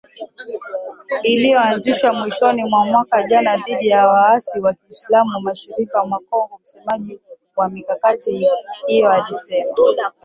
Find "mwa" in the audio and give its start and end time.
2.63-2.85, 6.09-6.19